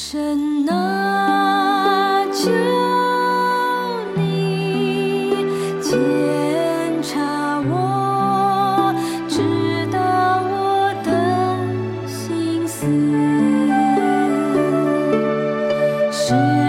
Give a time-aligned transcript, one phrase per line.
[0.00, 2.48] 神啊，求
[4.14, 5.44] 你
[5.82, 5.98] 检
[7.02, 8.94] 查我，
[9.28, 9.40] 知
[9.90, 9.98] 道
[10.48, 11.10] 我的
[12.06, 12.86] 心思。
[16.12, 16.67] 是。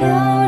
[0.00, 0.39] know.